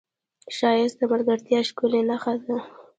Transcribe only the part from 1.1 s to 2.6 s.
ملګرتیا ښکلې نښه ده